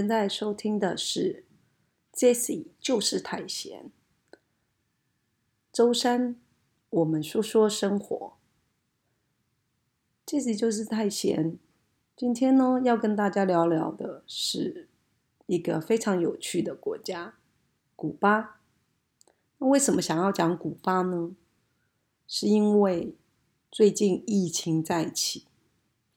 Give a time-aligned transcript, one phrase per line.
[0.00, 1.44] 正在收听的是
[2.18, 3.92] 《Jesse，就是太闲》，
[5.70, 6.40] 周三
[6.88, 8.38] 我们说说生活。
[10.24, 11.58] Jesse 就是太闲，
[12.16, 14.88] 今天呢要跟大家聊聊的是
[15.44, 17.34] 一个非常有趣的国家——
[17.94, 18.62] 古巴。
[19.58, 21.36] 那为什么想要讲古巴呢？
[22.26, 23.14] 是因为
[23.70, 25.44] 最近疫情再起，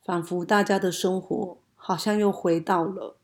[0.02, 3.18] 仿佛大家的生活好像又回到了。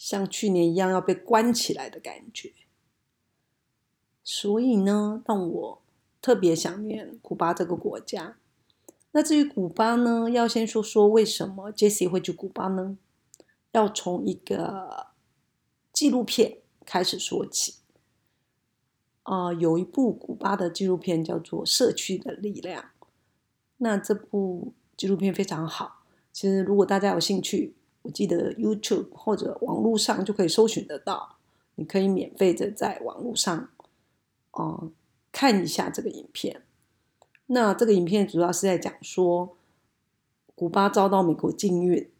[0.00, 2.54] 像去年一样要被关起来的感觉，
[4.24, 5.82] 所以呢，让我
[6.22, 8.38] 特别想念古巴这个国家。
[9.10, 12.96] 那至于古巴呢，要先说说为什么 Jesse 会去古巴呢？
[13.72, 15.08] 要从一个
[15.92, 17.74] 纪录片开始说起。
[19.24, 22.82] 啊，有一部古巴的纪录片叫做《社区的力量》。
[23.76, 27.76] 那这部纪录片非常好，其实如果大家有兴趣。
[28.02, 31.36] 我记得 YouTube 或者网络上就可以搜寻得到，
[31.74, 33.68] 你可以免费的在网络上，
[34.52, 34.90] 哦
[35.30, 36.62] 看一下这个影片。
[37.46, 39.56] 那这个影片主要是在讲说，
[40.54, 42.10] 古巴遭到美国禁运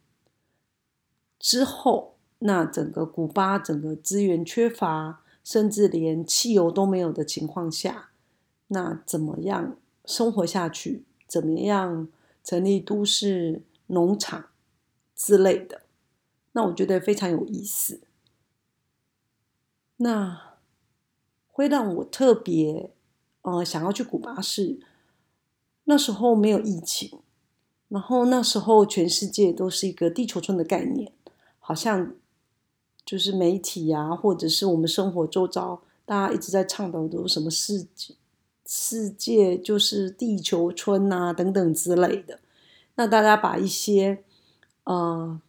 [1.38, 8.10] 之后，那整个古巴整个资源缺乏，甚至连汽油都没有的情况下，
[8.68, 11.04] 那怎么样生活下去？
[11.26, 12.08] 怎么样
[12.44, 14.49] 成立都市农场？
[15.22, 15.82] 之类的，
[16.52, 18.00] 那我觉得非常有意思。
[19.98, 20.56] 那
[21.46, 22.90] 会让我特别
[23.42, 24.80] 呃想要去古巴是
[25.84, 27.20] 那时候没有疫情，
[27.88, 31.12] 然后那时候全世界都是一个地球村的概念，
[31.58, 32.14] 好像
[33.04, 38.14] 就是媒体啊，或者是我们生活周遭，大家一直在倡导的什么世界
[38.64, 42.40] 世界就是地球村啊等等之类的，
[42.94, 44.24] 那大家把一些。
[44.84, 45.40] 呃，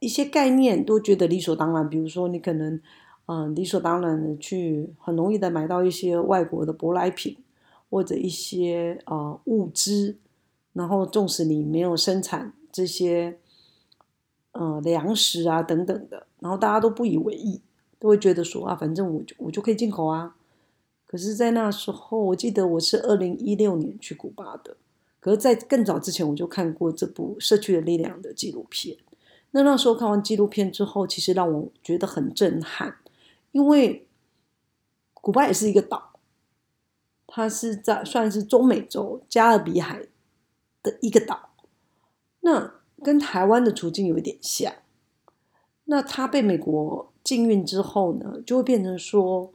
[0.00, 2.80] 一些概念都觉得理所当然，比如说你可能，
[3.26, 7.36] 嗯，理所当然的去很容易的买到一些外国的舶来品，
[7.90, 10.16] 或者一些呃物资，
[10.72, 13.38] 然后纵使你没有生产这些，
[14.52, 17.60] 呃粮食啊等等的，然后大家都不以为意，
[17.98, 20.36] 都会觉得说啊，反正我就我就可以进口啊。
[21.06, 24.76] 可是，在那时候，我记得我是二零一六年去古巴的。
[25.24, 28.94] 可是，在更早之前，我就看过这部《社区的力量》的纪录片。
[29.52, 32.98] 那那时候看完纪录片之后，其实让我觉得很震撼，
[33.52, 34.06] 因为
[35.14, 36.20] 古巴也是一个岛，
[37.26, 40.06] 它是在算是中美洲加勒比海
[40.82, 41.54] 的一个岛。
[42.40, 44.74] 那跟台湾的处境有一点像。
[45.84, 49.54] 那它被美国禁运之后呢，就会变成说，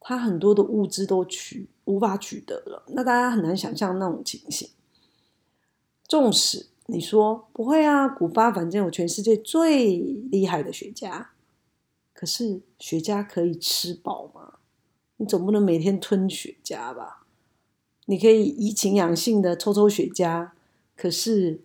[0.00, 2.82] 它很多的物资都取无法取得了。
[2.88, 4.68] 那大家很难想象那种情形。
[6.08, 11.26] 纵使你说不会啊，古巴反正有全世界最厉害的雪茄，
[12.14, 14.54] 可是雪茄可以吃饱吗？
[15.18, 17.26] 你总不能每天吞雪茄吧？
[18.06, 20.48] 你可以怡情养性的抽抽雪茄，
[20.96, 21.60] 可是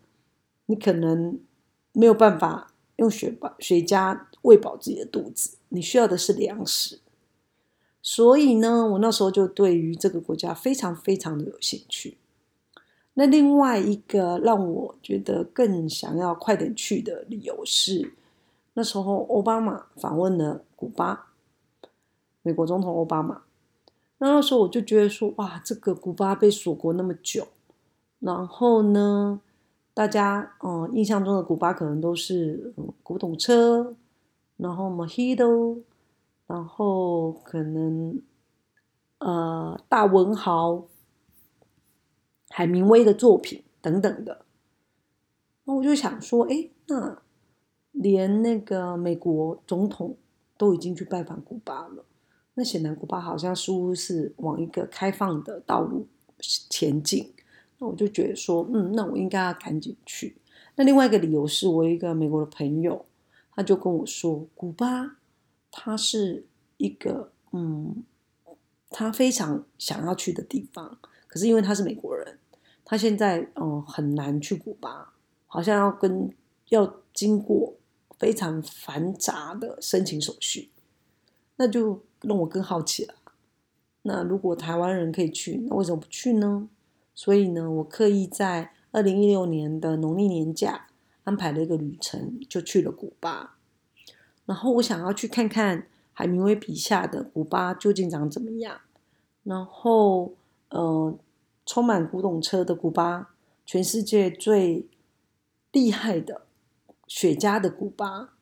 [0.66, 1.40] 你可能
[1.94, 5.58] 没有办法用雪把雪茄喂饱自己的肚子。
[5.70, 7.00] 你需要的是粮食，
[8.02, 12.18] 所以呢，我那时候就对于这个国家非常非常的有兴趣。
[13.16, 18.12] 那另外一个让我觉得更想要快点去的理由是，
[18.74, 21.28] 那时候奥巴马访问了古巴，
[22.42, 23.44] 美国总统奥巴马。
[24.18, 27.48] 那那时候我就觉得说，哇，这个古巴被锁国那么久，
[28.20, 29.40] 然后呢，
[29.94, 32.74] 大家嗯印象中的古巴可能都是
[33.04, 33.96] 古董车，
[34.58, 35.82] 然后 Mojito，
[36.48, 38.20] 然后可能
[39.20, 40.86] 呃大文豪。
[42.56, 44.46] 海明威的作品等等的，
[45.64, 47.20] 那我就想说，哎，那
[47.92, 50.16] 连那个美国总统
[50.56, 52.06] 都已经去拜访古巴了，
[52.54, 56.06] 那显然古巴好像似乎是往一个开放的道路
[56.70, 57.34] 前进。
[57.80, 60.38] 那我就觉得说，嗯，那我应该要赶紧去。
[60.76, 63.04] 那另外一个理由是我一个美国的朋友，
[63.56, 65.18] 他就跟我说，古巴
[65.72, 66.46] 它是
[66.78, 68.04] 一个，嗯，
[68.92, 72.38] 他非常想要去的地方，可是因为他是美国人。
[72.86, 75.14] 他现在嗯很难去古巴，
[75.48, 76.30] 好像要跟
[76.70, 77.76] 要经过
[78.20, 80.70] 非常繁杂的申请手续，
[81.56, 83.14] 那就让我更好奇了。
[84.02, 86.68] 那如果台湾人可以去，那为什么不去呢？
[87.16, 90.88] 所以呢，我刻意在二零一六年的农历年假
[91.24, 93.56] 安排了一个旅程，就去了古巴。
[94.46, 98.82] 然后我想要去看看海明威笔下的古巴究竟长怎么样。
[99.44, 100.34] 然后
[100.70, 101.18] 呃。
[101.66, 103.34] 充满古董车的古巴，
[103.66, 104.88] 全世界最
[105.72, 106.46] 厉害的
[107.08, 108.34] 雪茄的古巴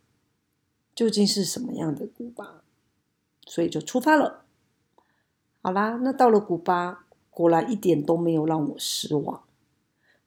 [0.95, 2.63] 究竟是什么样的古巴，
[3.45, 4.45] 所以就出发了。
[5.61, 9.43] 好啦，那到了古巴，果然一点都没有让我失望。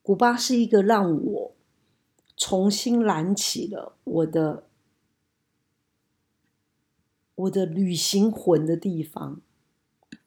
[0.00, 1.55] 古巴是一个让我
[2.37, 4.64] 重新燃起了我的
[7.35, 9.41] 我的旅行魂的地方，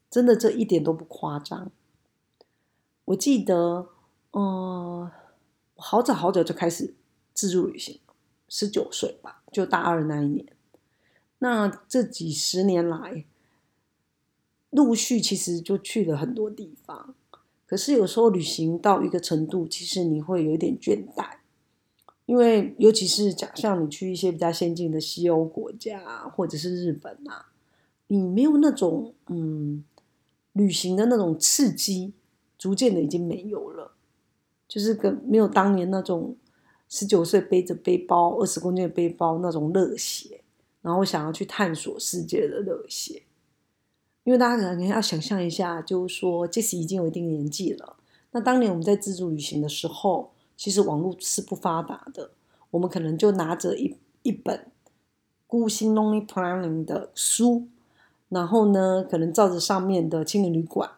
[0.10, 1.72] 真的这一点都不夸张。
[3.08, 3.88] 我记得，
[4.34, 5.10] 嗯，
[5.78, 6.94] 好早好早就开始
[7.34, 8.02] 自助旅行，
[8.50, 10.46] 十九岁吧，就大二那一年。
[11.40, 13.24] 那这几十年来，
[14.72, 17.16] 陆续其实就去了很多地方。
[17.66, 21.38] 可是有时候旅行到一个程度，其实你会有一点倦怠，
[22.26, 27.54] 因为尤其是假像你去一些比较先进的西欧国家，或者是日本啊，
[28.08, 29.86] 你没有那种嗯
[30.52, 32.12] 旅行的那种刺激。
[32.68, 33.94] 逐渐的已经没有了，
[34.68, 36.36] 就是跟没有当年那种
[36.90, 40.44] 十九岁背着背包二十公斤的背包那种热血，
[40.82, 43.24] 然后想要去探索世界的热血。
[44.26, 47.96] 因为大家可能要想象一下，就是说，即使已经有一定年纪了，
[48.32, 52.32] 那当年我们在自助旅行的时候，其实网络是不发达的，
[52.72, 54.58] 我们可能就拿着一一本
[55.48, 57.70] 《孤星 Lonely Planning》的书，
[58.28, 60.92] 然后呢，可能照着上面的青年旅馆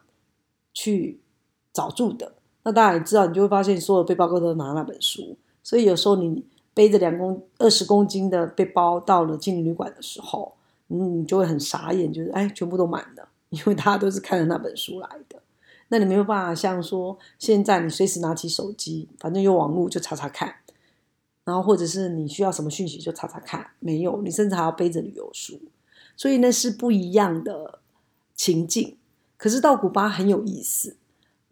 [0.74, 1.19] 去。
[1.79, 2.29] 找住的，
[2.63, 6.43] 那大家也知道，你就会发现所有背包客都拿那本书，所以有时候你
[6.73, 10.53] 背着两公二十公斤的背包到了青年旅馆的时候，
[10.89, 15.41] 嗯，你就会很傻眼，就是哎，全部都满了， 因为大家都是看着那本书来的。
[15.87, 20.53] 那你没有办法像说现在你随时拿起手机，反正有网络就查查看，
[21.45, 25.57] 然后或者是你需要什么讯息就查查看，没有，你甚至还要背着旅游书，
[26.17, 27.79] 所以那是不一样的
[28.35, 28.97] 情境。
[29.37, 30.97] 可是到古巴很有意思。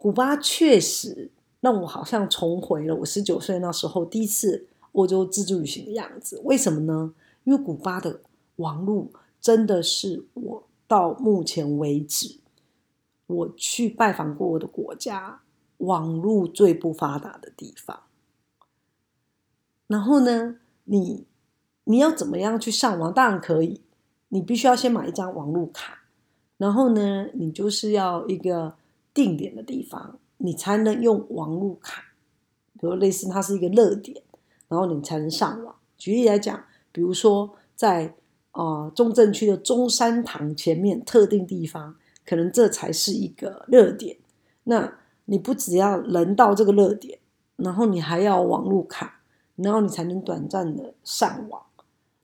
[0.07, 6.39] 古巴确实让我好像重回了我十九岁那时候第一次欧洲自助旅行的样子。
[6.45, 7.13] 为什么呢？
[7.43, 8.21] 因为古巴的
[8.55, 9.11] 网路
[9.41, 12.37] 真的是我到目前为止
[13.25, 15.41] 我去拜访过我的国家
[15.79, 18.03] 网路最不发达的地方。
[19.87, 20.55] 然后呢，
[20.85, 21.25] 你
[21.83, 23.13] 你要怎么样去上网？
[23.13, 23.81] 当然可以，
[24.29, 26.03] 你必须要先买一张网路卡。
[26.55, 28.75] 然后呢，你就是要一个。
[29.17, 32.03] 定点的地方，你才能用网路卡，
[32.73, 34.21] 比如类似它是一个热点，
[34.67, 35.75] 然后你才能上网。
[35.97, 38.13] 举例来讲，比如说在
[38.51, 44.17] 啊中正区的中山堂前面特定地方，可能这才是一个热点。
[44.65, 47.17] 那你不只要人到这个热点，
[47.55, 49.21] 然后你还要网路卡，
[49.55, 51.63] 然后你才能短暂的上网。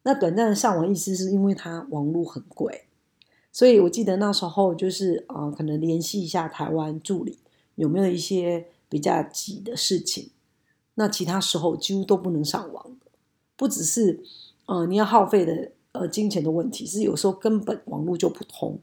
[0.03, 2.83] 那短暂的上网意思是因为它网路很贵。
[3.53, 7.37] 所以我记得那时候就是啊，可能联系一下台湾助理
[7.75, 10.31] 有没有一些比较急的事情。
[10.95, 12.97] 那其他时候几乎都不能上网，
[13.55, 14.23] 不只是
[14.65, 18.79] 呃你要耗费的呃金钱的问题，是有时候根本网络就不通。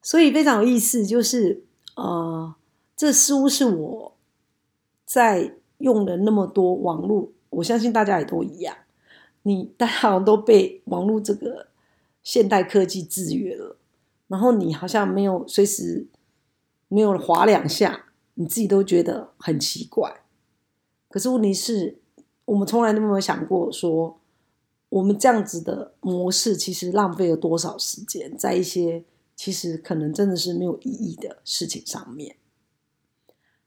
[0.00, 1.64] 所以非常有意思，就是
[1.96, 2.54] 呃，
[2.96, 4.16] 这似乎是我
[5.04, 8.76] 在用了那么多网络，我相信大家也都一样，
[9.42, 11.66] 你大家好像都被网络这个。
[12.28, 13.78] 现代科技制约了，
[14.26, 16.06] 然后你好像没有随时
[16.88, 20.24] 没有滑两下，你自己都觉得很奇怪。
[21.08, 22.02] 可是问题是，
[22.44, 24.20] 我们从来都没有想过说，
[24.90, 32.36] 我们这样子的模式其实浪费了多少时间在一些其实可能真的是没有意义的事情上面。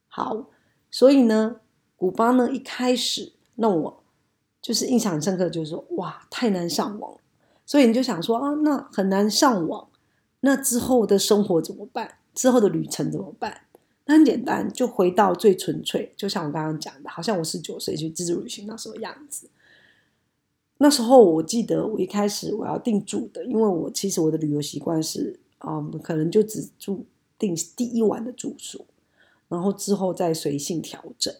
[0.06, 0.51] 好，
[0.91, 1.62] 所以呢，
[1.96, 4.03] 古巴呢一开始让我
[4.62, 7.18] 就是印象深刻，就是说哇，太难上网。
[7.72, 9.88] 所以你就想说啊，那很难上网，
[10.42, 12.16] 那之后的生活怎么办？
[12.34, 13.62] 之后的旅程怎么办？
[14.08, 19.50] 那很简单，就回到最纯粹，就像我刚刚讲的，好像我十九岁去自助旅行那时候样子。
[20.80, 27.06] 那时候我记得我一开始我要订住的，因为我其实我的旅游习惯是啊，可能就只住
[27.40, 28.86] 订第一晚的住宿，
[29.48, 31.34] 然后之后再随性调整。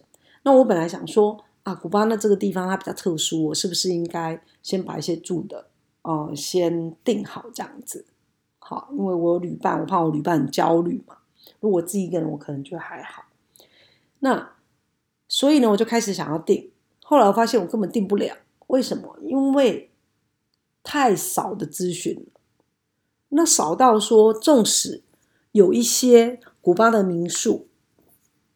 [0.44, 5.66] 那我本来想说啊，古巴那这个地方它比较特殊，我是不是应该先把一些住的。
[6.04, 8.06] 哦，先定好这样子，
[8.60, 11.18] 好，因为我有旅伴，我怕我旅伴很焦虑嘛。
[11.60, 13.26] 如果我自己一个人，我可能就还好。
[14.20, 14.54] 那
[15.28, 16.72] 所以呢，我就开始想要订，
[17.04, 18.36] 后来我发现我根本订不了。
[18.68, 19.18] 为什么？
[19.22, 19.92] 因为
[20.84, 22.42] 太少的资讯了。
[23.30, 25.04] 那少到说，纵使
[25.52, 27.68] 有一些古巴的民宿，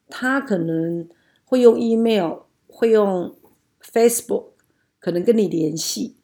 [0.09, 1.07] 他可能
[1.43, 3.35] 会用 email，会用
[3.81, 4.47] Facebook，
[4.99, 6.15] 可能跟你联系。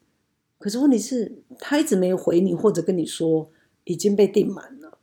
[0.62, 3.50] 可是问题是，他一直没有回你，或者跟你说
[3.82, 4.98] 已经被订满了。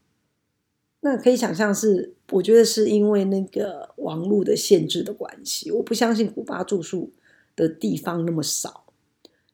[1.02, 5.70] 那可以想象是，我觉得是因为那个网络的限制的关系。
[5.70, 7.12] 我不相信古巴住宿
[7.58, 8.86] 的地方那么少，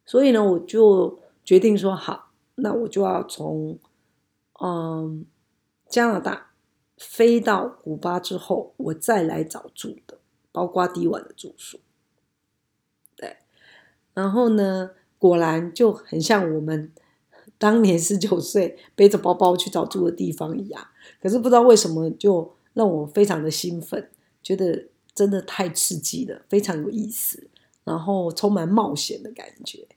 [0.05, 3.79] 所以呢，我就决定说好，那我就要从
[4.61, 5.25] 嗯
[5.89, 6.51] 加拿大
[6.97, 10.19] 飞到古巴之后，我再来找住的，
[10.51, 11.79] 包括第一晚的住宿。
[13.15, 13.37] 对，
[14.13, 16.91] 然后呢，果然就很像我们
[17.57, 20.87] 当年十九岁背着包包去找住的地方一样，
[21.21, 24.09] 可是不知道为什么就让我非常的兴奋，
[24.43, 27.47] 觉得真的太刺激了，非常有意思。
[27.83, 29.87] 然后充满冒险的感觉。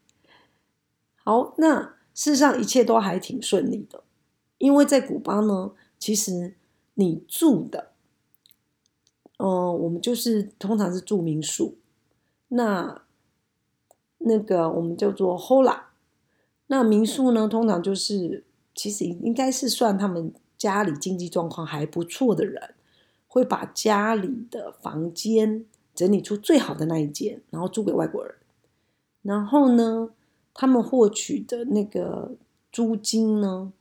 [1.24, 4.02] 好，那事实上一切都还挺顺利的，
[4.58, 6.54] 因为在古巴呢，其实
[6.92, 7.92] 你住的，
[9.38, 11.78] 嗯，我们就是通常是住民宿，
[12.48, 13.06] 那
[14.28, 15.80] 那个我们叫做 Hola，
[16.68, 18.44] 那民宿呢，通常就是
[18.74, 22.74] 其实应该是算他们家里经济状况还不错的人，
[23.26, 25.64] 会把家里的房间。
[25.94, 28.32] 整理出最好的那一间，然后租给外国人。
[29.22, 30.10] 然后呢，
[30.54, 32.36] 他们获取的那个
[32.70, 33.72] 租金呢，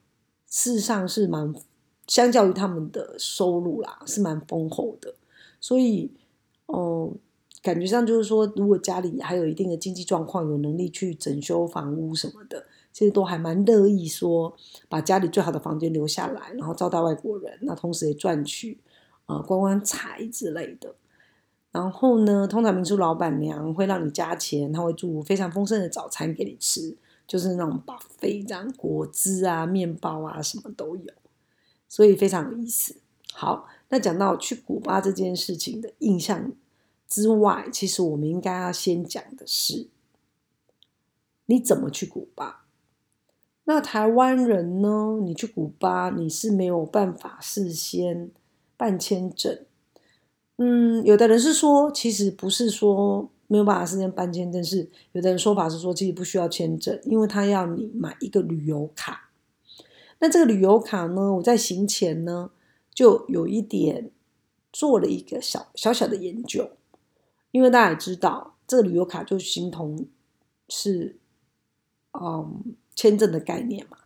[0.47, 1.53] 事实上是蛮
[2.07, 5.13] 相较于他们的收入啦，是蛮丰厚的。
[5.59, 6.11] 所以，
[6.65, 7.11] 哦，
[7.67, 14.55] 感觉上就是说，如果家里还有一定的经济状况，有能力去整修房屋什么的，其实都还蛮乐意说
[14.87, 18.79] 把家里最好的房间留下来，然后招待外国人，那同时也赚取
[19.25, 20.95] 呃观光财之类的。
[21.73, 26.95] 然后呢，通常民宿老板娘会让你加钱，她会做非常丰盛的早餐给你吃，
[27.27, 31.11] 就是那种把非常果汁啊、面包啊什么都有，
[31.89, 32.95] 所以非常有意思。
[33.33, 36.53] 好，那讲到去古巴这件事情的印象
[37.07, 39.87] 之外，其实我们应该要先讲的是，
[41.45, 42.65] 你怎么去古巴？
[43.63, 45.19] 那台湾人呢？
[45.21, 48.31] 你去古巴，你是没有办法事先
[48.77, 49.65] 办签证。
[50.57, 59.29] 嗯，有的人是说，其实不是说没有办法事先办签证，是有的人说法是说，其实不需要签证，因为他要你买一个旅游卡。
[60.19, 62.51] 那这个旅游卡呢，我在行前呢
[62.93, 64.09] 就有一点
[64.71, 66.71] 做了一个小小小的研究，
[67.51, 70.05] 因为大家也知道，这个旅游卡就形同
[70.69, 71.17] 是
[72.13, 73.97] 嗯签证的概念嘛。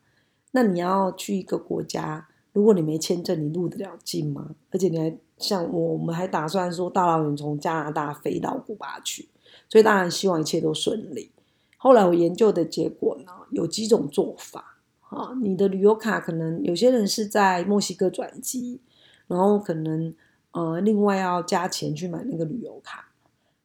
[0.51, 4.55] 那你要去一个国家，如果你没签证，你入得了境吗？
[4.71, 5.17] 而且你还。
[5.41, 9.27] 像我们还打算说大老远从加拿大飞到古巴去，
[9.67, 11.31] 所以当然希望一切都顺利。
[11.77, 14.77] 后来我研究的结果呢，有几种做法
[15.09, 15.33] 啊。
[15.41, 18.79] 你的旅游卡可能有些人是在墨西哥转机，
[19.25, 20.13] 然后可能
[20.51, 23.10] 呃另外要加钱去买那个旅游卡。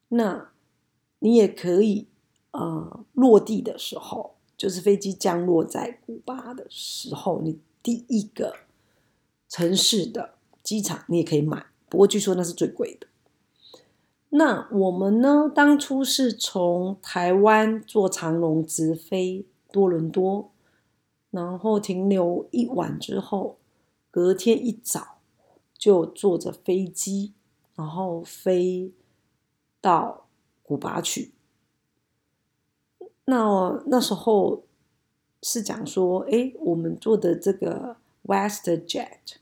[0.08, 0.50] 那
[1.18, 2.08] 你也可以
[2.52, 8.56] 呃落地的时候，就是飞机降落在古巴的时候，你第一个
[9.48, 10.36] 城市的。
[10.66, 13.06] 机场你也可以买，不过据说那是最贵的。
[14.30, 15.48] 那我们呢？
[15.54, 20.50] 当初是从台湾坐长龙直飞多伦多，
[21.30, 23.58] 然后停留一晚之后，
[24.10, 25.18] 隔天一早
[25.78, 27.32] 就坐着飞机，
[27.76, 28.90] 然后飞
[29.86, 30.26] 到
[30.64, 31.30] 古巴去。
[33.26, 34.64] 那那时候
[35.42, 39.36] 是讲说，哎，我们坐的这个 WestJet。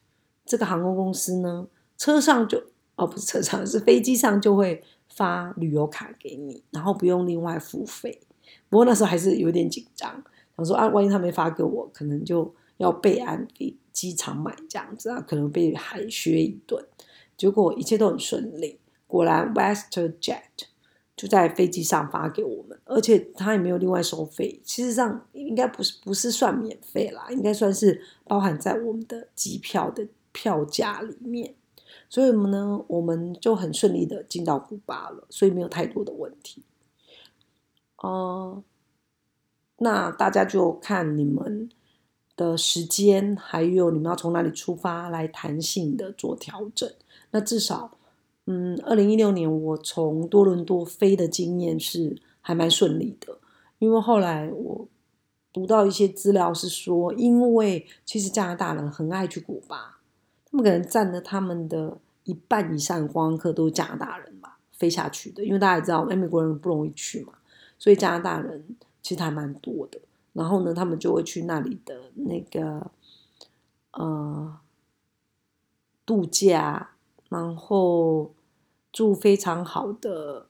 [0.44, 2.62] 这个航空公司呢，车上就
[2.96, 8.20] 哦不是车上是飞机上就会发旅游卡给你，然后不用另外付费。
[8.68, 10.22] 不过那时候还是有点紧张，
[10.54, 16.84] 想说啊，万一他没发给我，可能就要备案给机场买这样子啊，可能被海削一顿。
[17.38, 20.40] 结果一切都很顺利，果然，WesterJet
[21.16, 24.60] 就在飞机上发给我们，而且他也没有另外收费。
[24.64, 30.08] 其实上应该不是不是算免费啦，应该算是包含在我们的机票的。
[30.36, 31.54] 票价里面，
[32.08, 36.64] 所以我们呢，我们就很顺利的进到古巴了，所以没有太多的问题。
[37.98, 38.64] 哦，
[39.76, 41.70] 那大家就看你们
[42.34, 46.92] 的时间，还有你们要从哪里出发来弹性的做调整。
[47.30, 47.96] 那至少，
[48.46, 53.38] 嗯，二零一六年我从多伦多飞的经验是还蛮顺利的，
[53.78, 54.86] 因为后来我
[55.52, 59.98] 读到一些资料是说，因为其实加拿大人很爱去古巴。
[60.46, 65.44] 他们可能占了他们的一半以上，观光客都是加拿大人嘛，飞下去的。
[65.44, 67.32] 因为大家也知道，美国人不容易去嘛，
[67.78, 68.64] 所以加拿大人
[69.02, 69.98] 其实还蛮多的。
[70.32, 72.90] 然后呢，他们就会去那里的那个
[73.92, 74.58] 呃
[76.06, 76.93] 度假，
[77.34, 78.32] 然后
[78.92, 80.46] 住非常好的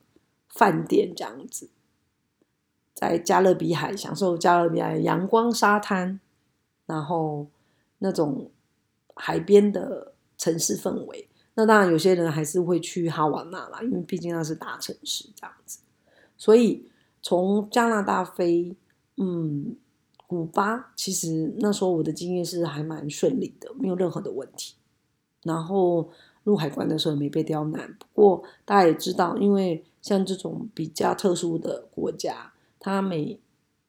[0.49, 1.71] 饭店，这样子，
[2.93, 6.21] 在加勒比海享受加勒比海阳光沙滩，
[6.87, 7.47] 然后
[7.99, 8.51] 那种。
[9.17, 15.79] 海边的城市氛围，那当然有些人还是会去哈瓦那啦，因为毕竟那是大城市这样子。
[16.37, 16.89] 所以
[17.23, 18.75] 从加拿大飞，
[19.19, 19.77] 嗯，
[20.27, 24.75] 古巴其实那时候我的经验是还蛮顺利的，没有任何的问题。
[25.45, 26.11] 然后
[26.45, 27.93] 入海关的时候也没被刁难。
[27.99, 33.41] 不过大家也知道，因为像这种比较特殊的国家，它每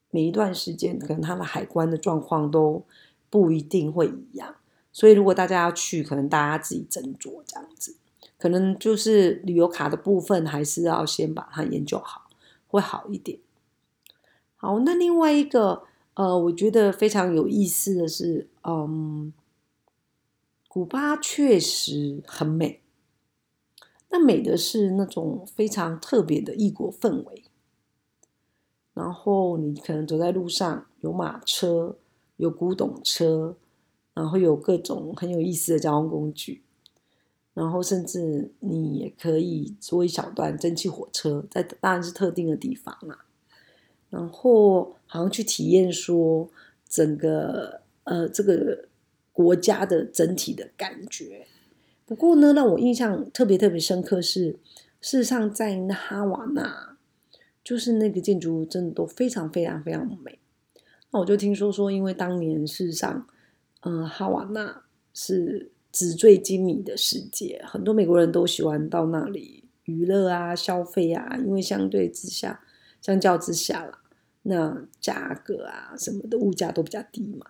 [0.09, 2.83] 每一段时间可能它的海关的状况都
[3.29, 4.55] 不一定会一样。
[4.91, 7.97] 所以如果大家要去，可能大家自己斟酌这样子。
[8.37, 12.29] 可能就是旅游卡的部分，还是要先把它研究好，
[12.67, 13.39] 会好一点。
[14.55, 15.83] 好，那另外一个，
[16.15, 19.33] 呃，我觉得非常有意思的是，嗯，
[20.75, 22.81] 古巴确实很美。
[24.09, 27.45] 那美的是那种非常特别的异国氛围。
[28.93, 31.95] 然后你可能走在路上，有马车，
[32.35, 33.55] 有古董车，
[34.13, 36.61] 然后有各种很有意思的交通工具。
[37.53, 43.23] 然后甚至你也可以坐一小段蒸汽火车，在当然是特定的地方啦。
[44.09, 46.49] 然后好像去体验说
[46.85, 48.89] 整个呃这个
[49.35, 51.45] 国家的整体的感觉。
[52.07, 54.57] 不过呢，让我印象特别特别深刻是，
[54.99, 56.97] 事实上在哈瓦那，
[57.63, 60.39] 就是那个建筑物真的都非常非常非常美。
[61.11, 63.27] 那我就听说说，因为当年事实上，
[63.81, 64.81] 嗯，哈瓦那
[65.13, 65.71] 是。
[65.97, 72.59] 纸醉金迷的世界，很多美国人都喜欢到那里娱乐啊、消费啊，因为相对之下，
[73.01, 74.01] 相较之下啦，
[74.41, 77.45] 那价格啊什么的物价都比较低嘛。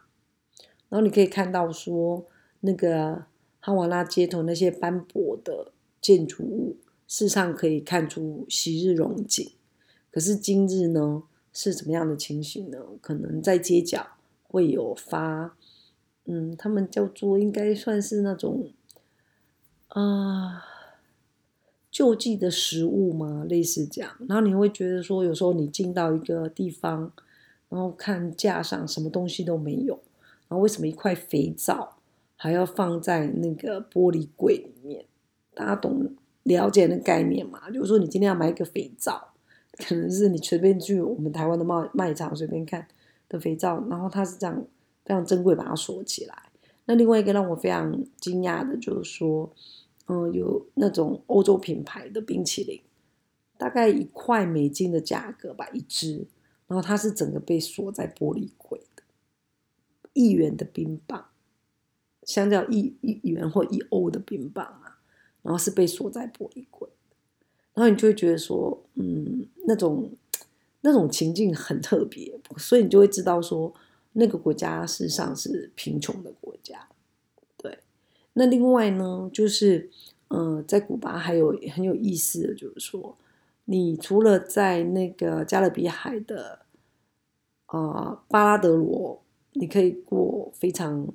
[0.89, 2.25] 然后你可以看到说，
[2.61, 3.25] 那个
[3.59, 9.51] 哈瓦那街头那些斑驳的建筑物，事实上可以看出昔日荣景。
[10.11, 12.77] 可是今日呢，是怎么样的情形呢？
[13.01, 14.07] 可能在街角
[14.47, 15.55] 会有发。
[16.25, 18.71] 嗯，他们叫做应该算是那种
[19.89, 20.63] 啊
[21.91, 23.45] 救济的食物吗？
[23.47, 24.15] 类似这样。
[24.27, 27.11] 然后你会觉得说，有时候你进到一个地方，
[27.69, 29.99] 然后看架上什么东西都没有，
[30.47, 31.97] 然后为什么一块肥皂
[32.35, 35.05] 还要放在那个玻璃柜里面？
[35.53, 37.69] 大家懂了解那概念吗？
[37.69, 39.29] 就是说，你今天要买一个肥皂，
[39.87, 42.87] 可能是你随便去我们台湾的卖卖场随便看
[43.29, 44.65] 的肥皂，然后它是这样。
[45.07, 46.35] 非常珍贵，把它锁起来。
[46.85, 49.53] 那另外一个让我非常惊讶的，就是说，
[50.07, 52.81] 嗯，有那种欧洲品牌的冰淇淋，
[53.55, 56.25] 大概一块美金的价格吧一支，
[56.67, 58.81] 然后它是整个被锁在玻璃柜，
[60.15, 61.27] 一元的冰棒，
[62.23, 64.99] 相较一一元或一欧的冰棒啊，
[65.43, 66.89] 然后是被锁在玻璃柜，
[67.75, 70.09] 然后你就会觉得说，嗯，那种
[70.81, 73.71] 那种情境很特别，所以你就会知道说。
[74.17, 76.87] 那个国家事实上是贫穷的国家，
[77.57, 77.79] 对。
[78.31, 79.89] 那另外呢，就是，
[80.29, 83.17] 嗯，在古巴还有很有意思的，就是说，
[83.65, 86.59] 你除了在那个加勒比海的，
[87.65, 89.21] 啊，巴拉德罗，
[89.55, 91.07] 你可以过非常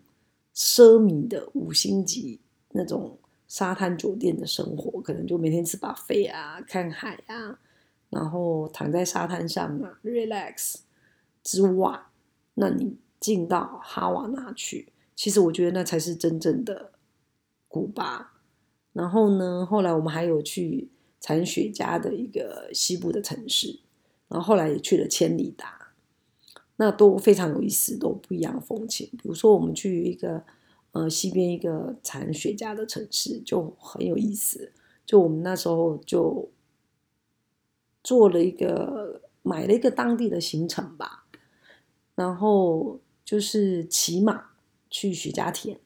[0.55, 2.41] 奢靡的五星级
[2.73, 7.59] 那种沙滩酒店的生活，可能就每天吃饱飞啊，看海啊，
[8.09, 10.77] 然后躺在沙滩上啊，relax
[11.43, 12.01] 之外。
[12.55, 16.93] 那你进到哈瓦那去，其实我觉得那才是真正的
[17.69, 18.33] 古巴。
[18.93, 23.81] 然后呢，后来我们还有去产雪茄的一个西部的城市，
[24.29, 25.80] 然后后来也去了千里达，
[26.81, 29.07] 那都非常有意思，都不一样的风情。
[29.11, 30.43] 比如说，我们去一个
[30.93, 34.73] 呃西边一个产雪茄的城市，就很有意思。
[35.05, 36.49] 就我们那时候就
[38.03, 41.27] 做了一个买了一个当地的行程吧。
[42.15, 44.53] 然后就是骑马
[44.89, 45.79] 去雪茄田，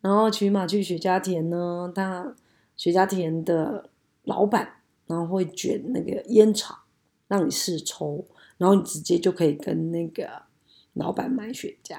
[0.00, 2.36] 然后骑马去雪茄田呢，他
[2.76, 3.90] 雪茄田的
[4.22, 6.84] 老板，然后会卷那个烟草
[7.26, 8.24] 让你试抽，
[8.62, 10.44] 然后你直接就可以跟那个
[10.92, 11.98] 老板买雪茄。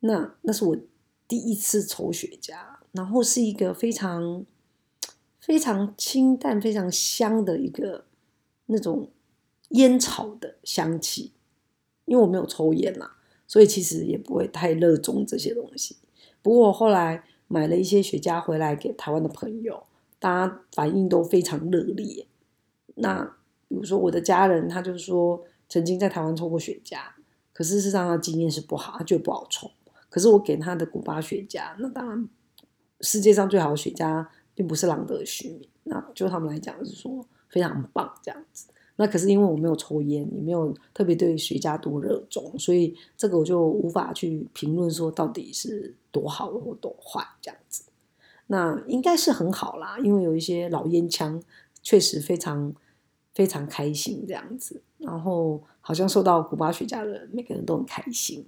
[0.00, 0.74] 那那是我
[1.28, 2.56] 第一次抽雪茄，
[2.92, 4.46] 然后是一个非常
[5.38, 8.06] 非常清淡、非常香的一个
[8.64, 9.10] 那种
[9.68, 11.32] 烟草的香气。
[12.06, 13.16] 因为我没有抽烟啦，
[13.46, 15.96] 所以其实也不会太热衷这些东西。
[16.40, 19.84] 不过我后来买了一些雪茄回来给台湾的朋友，
[20.18, 22.26] 大家反应都非常热烈。
[22.96, 23.22] 那
[23.68, 26.98] 比如说我的家人，他就说曾经在台湾抽过雪茄，
[27.52, 29.70] 可是事实上他经验是不好，他觉得不好抽。
[30.08, 32.28] 可是我给他的古巴雪茄，那当然
[33.00, 38.68] 世界上最好的雪茄并不是朗德虚名，那就他们来讲是说非常棒这样子。
[38.96, 47.86] 那可是因为我没有抽烟，也没有特别对雪茄多热衷，所以这个我就无法去评论说到底是多好或多坏这样子。
[48.46, 51.42] 那应该是很好啦，因为有一些老烟枪
[51.82, 52.72] 确实非常
[53.34, 58.46] 非常开心这样子，然后好像受到古巴雪茄的人每个人都很开心。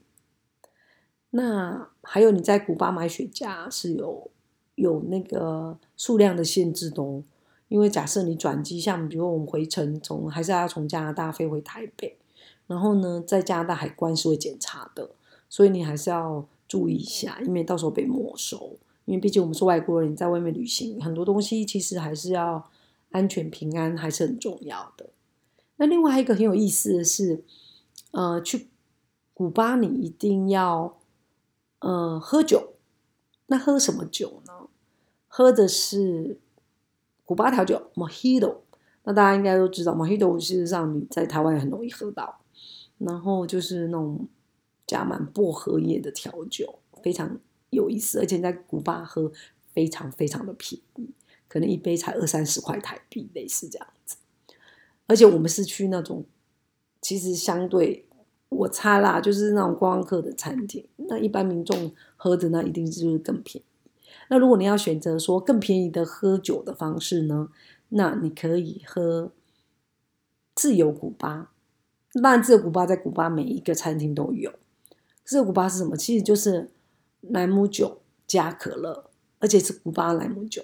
[1.31, 4.31] 那还有你在古巴买雪茄是有
[4.77, 7.23] 有那个数量的限制的哦，
[7.69, 12.17] 因为假设你转机，像比如我们回程从还是要从加拿大飞回台北，
[12.67, 15.11] 然后呢在加拿大海关是会检查的，
[15.49, 18.79] 所以你还是要注意一下，以免到时候被没收。
[19.05, 22.69] 因为毕竟我们是外国人，在外面旅行，很多东西其实还是要
[23.11, 25.11] 安全平安还是很重要的。
[25.77, 27.45] 那另外一个很有意思的是，
[28.13, 28.69] 呃，去
[29.35, 30.99] 古巴你一定要
[31.81, 32.75] 呃喝酒。
[33.47, 34.69] 那喝什么酒呢？
[35.29, 36.39] 喝的是
[37.25, 38.59] 古巴调酒 Mojito。
[39.05, 42.41] 那大家应该都知道，Mojito 事实上你在台湾很容易喝到。
[42.99, 44.27] 然后就是那种
[44.87, 47.39] 加满薄荷叶的调酒，非常。
[47.71, 49.31] 有意思，而且在古巴喝
[49.75, 51.11] 非常非常的便宜，
[51.49, 54.17] 可能一杯才二三十块台币，类似这样子。
[55.07, 56.25] 而且我们是去那种，
[57.01, 58.07] 其实相对
[58.49, 63.91] 我猜啦，就是那种观光客的餐厅，那一般民众喝的那一定就是更便宜。
[64.29, 67.49] 那如果你要选择说更便宜的喝酒的方式呢，
[67.91, 69.33] 那你可以喝
[70.55, 71.53] 自由古巴。
[72.23, 74.53] 当然，自由古巴在古巴每一个餐厅都有。
[75.25, 75.97] 自由古巴是什么？
[75.97, 76.71] 其实就是。
[77.29, 80.63] 莱姆酒加可乐，而且是古巴莱姆酒。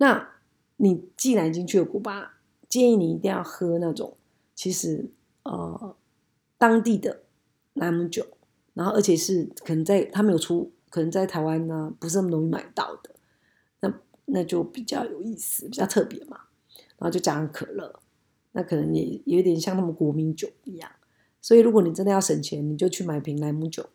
[0.00, 0.30] 那
[0.78, 2.38] 你既然已经去了古巴，
[2.70, 4.16] 建议你一定要喝那种
[4.54, 5.10] 其实
[5.42, 5.94] 呃
[6.56, 7.24] 当地的
[7.74, 8.26] 莱姆酒，
[8.72, 13.14] 然后而且是可能在他们有出，可能在台湾呢不是那么容易买到的，
[13.80, 13.92] 那
[14.24, 16.40] 那就比较有意思，比较特别嘛。
[16.96, 18.00] 然后就加上可乐，
[18.52, 20.90] 那可能也有点像他们国民酒一样。
[21.42, 23.90] 所以如果你真的要省钱，你就去买瓶莱姆酒。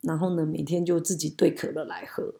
[0.00, 2.34] 然后呢，每天就自己兑可乐来喝，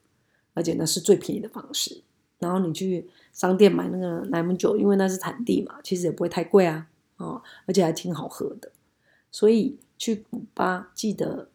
[0.52, 2.02] 而且那是最便宜的方式。
[2.38, 8.70] 然后你去商店买那个莱姆酒，因为那是产地嘛，其实也不会太贵啊，哦，而且还挺好喝的。
[9.30, 11.48] 所以去古巴记得，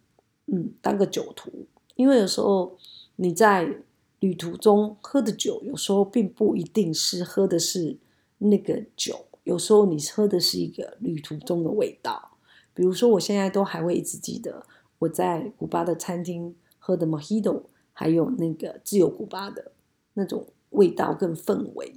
[0.47, 2.77] 嗯，当个酒徒，因为有时候
[3.17, 3.81] 你在
[4.19, 7.97] 旅途中喝的酒，有时候并不一定是喝的是
[8.39, 12.37] 那个酒，有时候你喝的是一个旅途中的味道。
[12.73, 14.65] 比如说，我现在都还会一直记得。
[14.99, 19.71] 我在古巴的餐厅喝的 Mojito，还有那个自由古巴的
[20.13, 21.95] 那种味道跟氛围，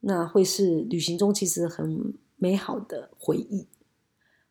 [0.00, 3.66] 那会是旅行中其实很美好的回忆。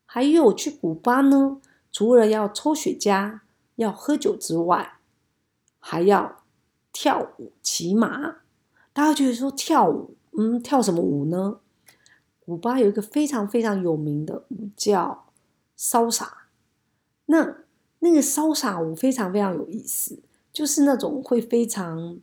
[0.06, 3.40] 还有去古巴呢，除了要抽雪茄、
[3.76, 5.00] 要喝酒之外，
[5.80, 6.44] 还要
[6.92, 8.38] 跳舞、骑马。
[8.94, 11.60] 大家觉得说跳舞，嗯，跳什么舞呢？
[12.40, 15.32] 古巴有一个非常非常有名的舞叫
[15.76, 16.50] 骚洒，
[17.26, 17.58] 那。
[18.02, 22.18] 那个骚洒舞非常非常有意思，就是那种会非常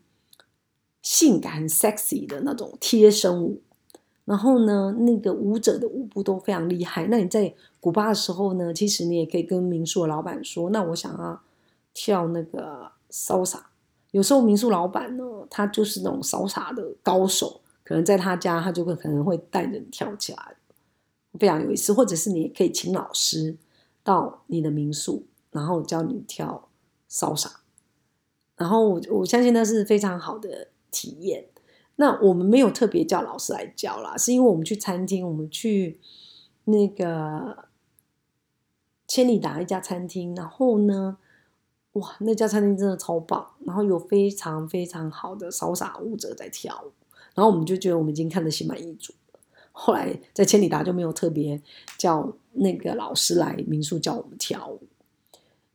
[1.06, 3.62] 性感、sexy 的那种贴身舞。
[4.24, 7.06] 然后呢，那个舞者的舞步都非常厉害。
[7.06, 11.40] 那你在古巴的时候呢，其实你也可以跟民宿的老板说：“那我想要
[11.94, 13.70] 跳那个骚洒。”
[14.10, 20.56] 有时候民宿老板呢，他就是那种骚洒的高手，可能在他家，他就会可能会带着你跳起来，
[21.38, 21.92] 非常有意思。
[21.92, 23.56] 或者是你也可以请老师
[24.02, 25.24] 到你的民宿。
[25.52, 26.68] 然后教你跳
[27.08, 27.60] 骚洒，
[28.58, 31.44] 然后我我相信那是非常好的体验。
[31.96, 36.00] 那我们没有特别叫老师来教啦，是因为我们去餐厅，我们去
[36.64, 37.66] 那个
[39.06, 41.18] 千里达一家餐厅，然后呢，
[41.92, 46.92] 哇，那家餐厅真的超棒，然后有非常非常好的潇洒舞者在跳舞，
[47.34, 49.40] 然后我们就觉得我们已经看得心满意足了。
[49.72, 51.60] 后来在千里达就没有特别
[51.98, 54.80] 叫那个老师来民宿教我们跳舞。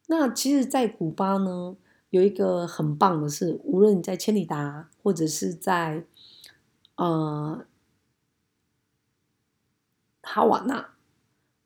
[0.07, 1.75] 那其实，在古巴呢，
[2.12, 6.06] 有一个很棒的是，无论你在千里达，或者是在
[6.97, 7.65] 呃
[10.21, 10.91] 哈瓦那，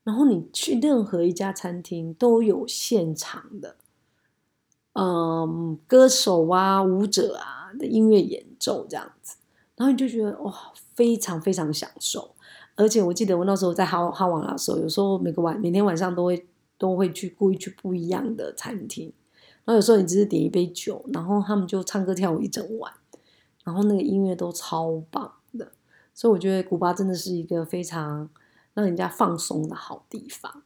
[0.04, 3.76] 然后你去任何一家餐厅，都有现场的，
[4.94, 9.36] 嗯，歌手啊、舞者啊的音乐演奏这样子，
[9.76, 12.34] 然后你就觉得哇，非常非常享受。
[12.76, 16.48] 而且我记得我那时候在哈哈瓦那的时候，有时候每个晚每天晚上都会。
[16.78, 19.14] 都会去故意去不一样的餐厅，
[19.66, 22.94] 然后有时候你只是点一杯酒，然后他们就唱歌跳舞一整晚，
[23.64, 25.72] 然后那个音乐都超棒的，
[26.14, 28.30] 所以我觉得古巴真的是一个非常
[28.76, 30.62] 让人家放松的好地方。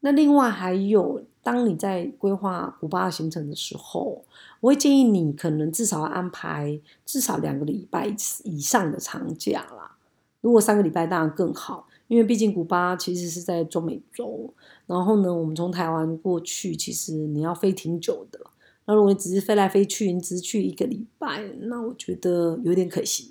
[0.00, 4.24] 那另外还有，当你在规划古巴行程的时候，
[4.60, 9.96] 我会建议你可能至少安排至少两个礼拜以上的长假啦。
[10.40, 11.86] 如果三个礼拜当然更好。
[12.10, 14.52] 因为毕竟古巴其实是在中美洲，
[14.84, 18.40] 然后呢，我们从台湾过去，其实你要飞挺久的。
[18.86, 23.30] 那如果你只是飞来飞去，你只去一个礼拜，那我觉得有点可惜。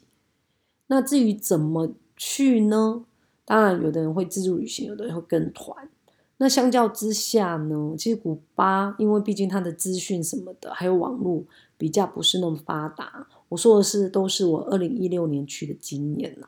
[0.87, 3.03] 那至于怎么去呢？
[3.43, 5.89] 当然，有的人会自助旅行，有的人会跟团。
[6.37, 11.43] 那相较之下呢，其实古巴因为毕竟它的资讯什么的，还有网络
[11.77, 13.27] 比较不是那么发达。
[13.49, 16.47] 我说的是，都是我二零一六年去的经验呐。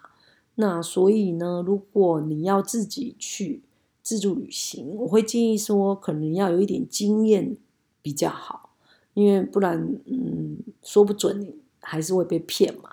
[0.55, 3.61] 那所以呢，如果你要自己去
[4.03, 7.57] 自助旅行，我会建议说，可能要有一点经验
[8.01, 8.75] 比较好，
[9.13, 12.89] 因为不然，嗯，说不准你还是会被骗嘛，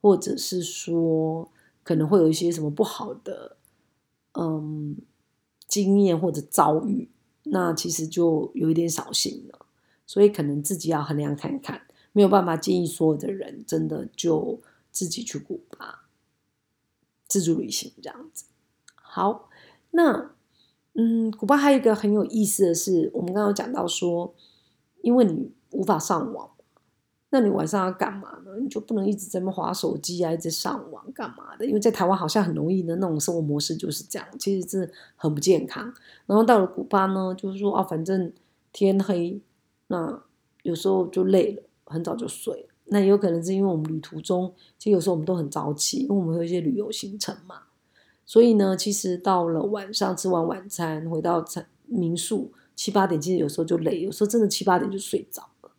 [0.00, 1.50] 或者是说
[1.82, 3.56] 可能会有一些什么不好的，
[4.34, 4.96] 嗯。
[5.70, 7.08] 经验或者遭遇，
[7.44, 9.66] 那其实就有一点扫兴了，
[10.04, 14.58] 所以可能自己要衡量看看，没有办法建议所有的人真的就
[14.90, 15.99] 自己去古巴
[17.30, 18.44] 自助旅行这样子。
[18.94, 19.48] 好，
[19.92, 20.32] 那
[20.92, 24.34] 嗯，古巴还有一个很有意思的是，我们刚刚讲到说，
[25.00, 26.50] 因为你无法上网。
[27.32, 28.58] 那你晚上要干嘛呢？
[28.60, 31.64] 你就不能一直在那划手机啊，一直上网干嘛的？
[31.64, 35.94] 因为在台湾好像很容易的那种生活模式就是这样，其实是很不健康。
[36.26, 38.32] 然后到了古巴呢，就是说啊，反正
[38.72, 39.40] 天黑，
[39.86, 40.24] 那
[40.64, 42.69] 有时候就累了，很早就睡了。
[42.92, 47.62] 那也有可能是因为我们旅途中，其实有时候我们都很早起，因为我们有一些旅游行程嘛。
[48.26, 51.44] 所以呢，其实到了晚上吃完晚餐，回到
[51.86, 55.70] 民宿七八点，其实有时候就累，有时候真的七八点就睡着了。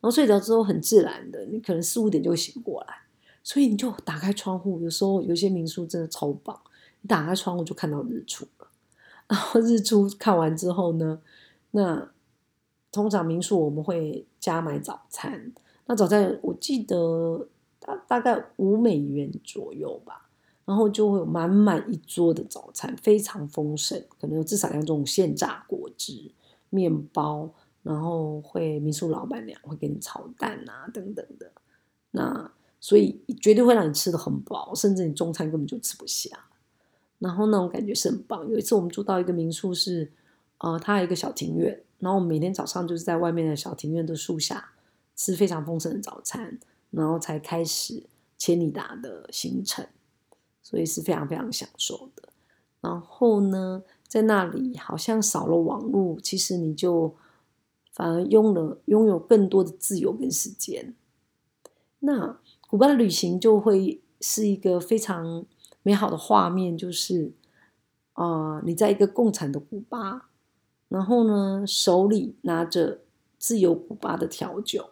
[0.00, 2.94] 然后睡着之后很自然的，你可能四五点就会醒过来，
[3.42, 4.80] 所以你就打开窗户。
[4.80, 6.60] 有时候有些民宿真的超棒，
[7.00, 8.68] 你打开窗户就看到日出了。
[9.28, 11.20] 然后日出看完之后呢，
[11.72, 12.10] 那
[12.92, 15.52] 通常民宿我们会加买早餐。
[15.86, 17.48] 那早餐我记得
[17.80, 20.28] 大大概五美元左右吧，
[20.64, 26.30] 然后就会有满满一桌的早餐，非常丰盛，可能有至少两种现榨果汁、
[26.70, 27.50] 面包。
[27.82, 31.48] 然后会民宿老板娘会给你炒蛋啊等等的，
[32.10, 36.36] 那所以绝对会让你吃的很饱，甚至你中餐根本就吃不下。
[37.20, 38.50] 然后那种感觉是很棒。
[38.50, 40.10] 有一次我们住到一个民宿是，
[40.58, 44.72] 呃，它有一个小庭院，然后我们每天早上就是在外面的小庭院的树下
[45.16, 48.04] 吃非常丰盛的早餐，然后才开始
[48.38, 49.84] 千里达的行程，
[50.62, 52.28] 所以是非常非常享受的。
[52.80, 57.16] 然后呢，在那里好像少了网络，其实你就。
[57.92, 60.94] 反而拥了拥有更多的自由跟时间，
[62.00, 65.46] 那古巴的旅行就会是一个非常
[65.82, 67.32] 美好的画面，就是
[68.12, 70.28] 啊，你在一个共产的古巴，
[70.90, 73.00] 然后呢，手里拿着
[73.38, 74.90] 自由古巴的调酒，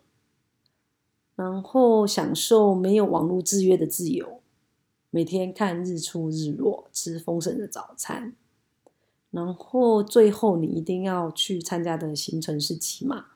[1.37, 4.41] 然后享受没有网络制约的自由，
[5.11, 8.35] 每天看日出日落，吃丰盛的早餐。
[9.31, 13.27] 然后最后你一定要去参加的行程是骑马。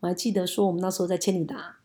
[0.00, 1.78] 我还记得说，我们那时候在千里达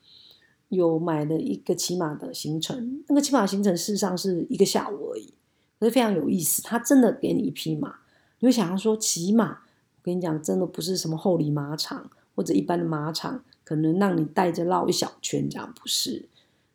[0.68, 3.04] 有买了一个骑马的行程。
[3.08, 5.34] 那个骑马行程事实上是一个下午而已，
[5.80, 6.62] 可是非常有意思。
[6.62, 7.96] 他真的给你一匹马，
[8.40, 9.50] 你会想要说骑马。
[9.52, 16.30] 我跟你讲，真的不是什么厚里马场或者一般的马场，可能让你带着绕一小圈这样，不是。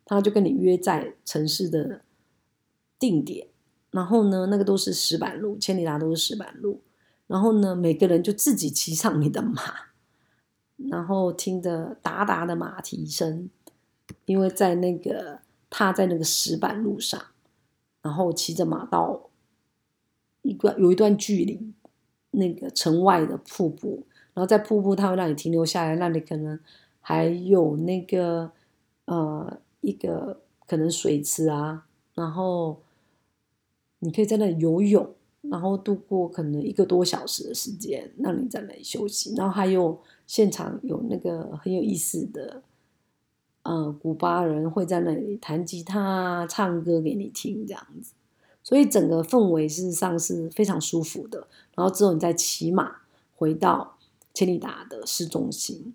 [0.05, 2.01] 他就跟你约在城市的
[2.97, 3.47] 定点。
[3.91, 6.81] 然后呢，那个都是石板路，千里达都是石板路。
[7.27, 9.61] 然后呢，每个人就自己骑上你的马，
[10.77, 13.49] 然后听着哒哒的马蹄声，
[14.25, 17.21] 因为在那个踏在那个石板路上，
[18.01, 19.29] 然后骑着马到
[20.41, 21.71] 一个有一段距离，
[22.31, 24.07] 那个城外的瀑布，
[24.39, 26.57] 然后在瀑布它会让你停留下来，那里可能
[27.01, 28.49] 还有那个
[29.05, 32.79] 呃一个可能水池啊，然后。
[34.01, 39.35] 你可以在那里游泳，然后度过可能一个多小时的时间，让你在那里休息。
[39.35, 42.63] 然后还有现场有那个很有意思的，
[43.63, 48.13] 呃，古巴人会在那里弹吉他、唱歌给你听，这样子。
[48.63, 51.45] 所以整个氛围事实上是非常舒服的。
[51.75, 52.99] 然后之后你再骑马
[53.35, 53.97] 回到
[54.33, 55.93] 千里达的市中心，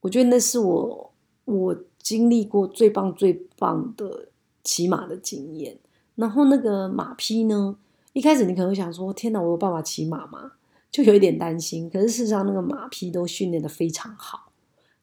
[0.00, 1.12] 我觉得那是我
[1.44, 4.28] 我经历过最棒最棒的
[4.62, 5.78] 骑马的经验。
[6.14, 7.76] 然后那个马匹呢？
[8.12, 10.52] 一开始你可能会想说：“天哪，我有办法骑马吗？”
[10.90, 11.90] 就有一点担心。
[11.90, 14.50] 可是事实上，那个马匹都训练的非常好。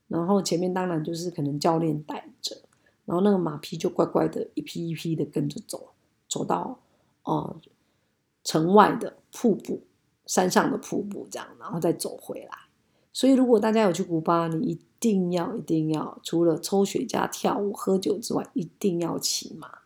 [0.08, 2.56] 然后前面当然就是可能教练带着，
[3.06, 5.90] 然后那个马匹就乖乖的一批一批的跟着走，
[6.28, 6.80] 走到
[7.22, 7.58] 哦
[8.44, 9.84] 城外的瀑布、
[10.26, 12.58] 山上的瀑布这样，然后再走回来。
[13.14, 19.80] 所以如果大家有去古巴，你一定要、一定要除了抽雪茄、跳舞、喝酒之外，一定要骑马。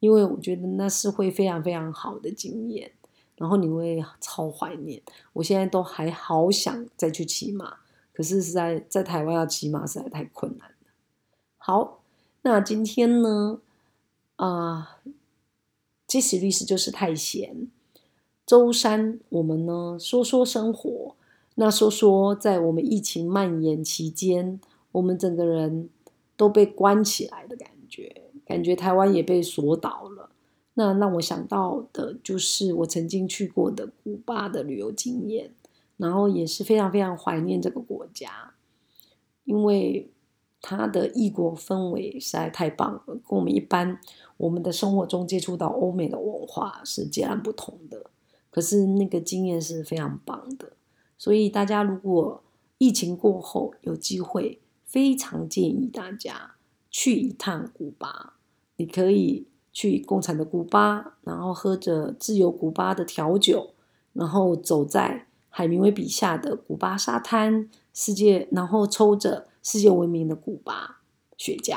[0.00, 2.92] 因为我觉得那是会非常非常好的经验，
[3.36, 5.02] 然后你会超怀念。
[5.32, 7.78] 我现在都还好想再去骑马，
[8.12, 10.74] 可是实在在台湾要骑马实在太困难了。
[11.56, 12.00] 好，
[12.42, 13.58] 那今天呢，
[14.36, 14.98] 啊，
[16.06, 17.68] 即使律师就是太闲。
[18.46, 21.16] 周三我们呢说说生活，
[21.60, 24.60] 那说说在我们疫情蔓延期间，
[24.92, 25.90] 我们整个人
[26.36, 30.30] 都被关起来的感觉，感觉台湾也被锁倒了。
[30.74, 35.50] 那让我想到的就是我曾经去过的古巴的旅游经验，
[35.96, 38.54] 然后也是非常非常怀念这个国家，
[39.42, 40.12] 因为
[40.62, 43.98] 它的异国氛围实在太棒了，跟我们一般
[44.36, 48.06] 我们的生活中接触到欧美的文化是截然不同的。
[48.48, 50.74] 可是那个经验是非常棒的，
[51.18, 52.42] 所以大家如果
[52.78, 56.54] 疫情过后有机会，非常建议大家
[56.90, 58.34] 去一趟古巴。
[58.76, 63.74] 你可以去共产的古巴，然后喝着自由古巴的调酒，
[64.12, 71.00] 然后走在海明威笔下的古巴沙滩，世界，然后抽着世界闻名的古巴
[71.36, 71.76] 雪茄。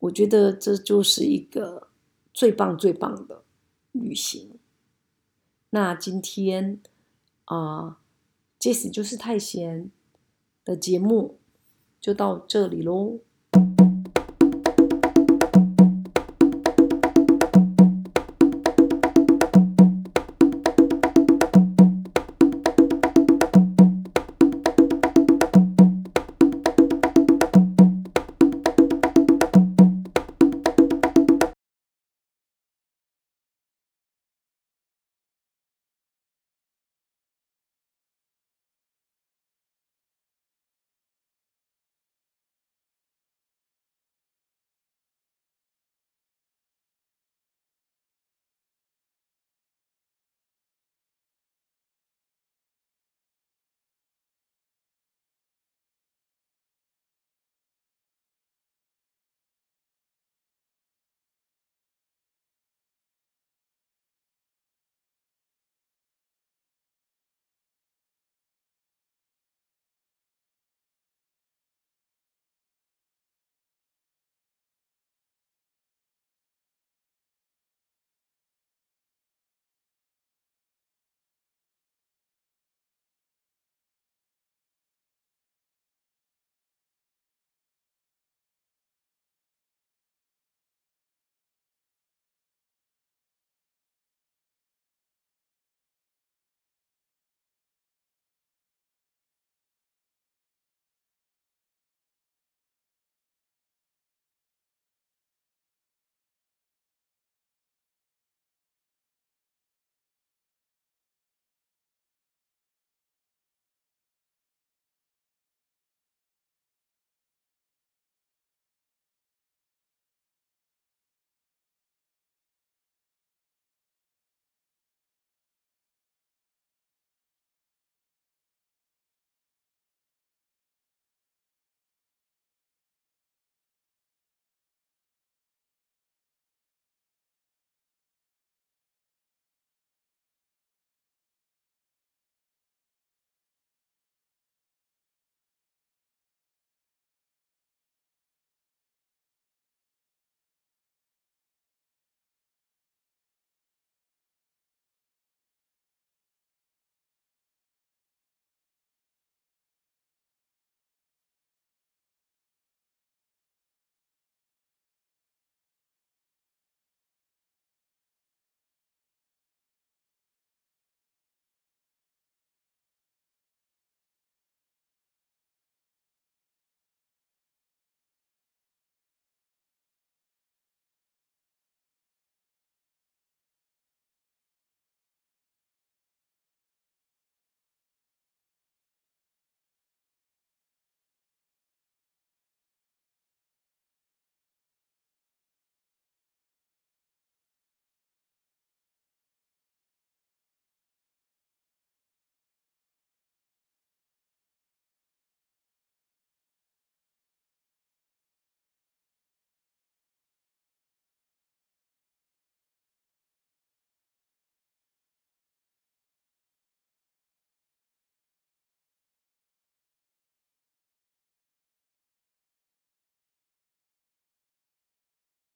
[0.00, 1.88] 我觉得这就是一个
[2.34, 3.44] 最棒最棒的
[3.92, 4.58] 旅行。
[5.70, 6.82] 那今天
[7.46, 8.00] 啊
[8.62, 9.90] 即使就是太闲
[10.64, 11.40] 的节目，
[12.00, 13.18] 就到这里喽。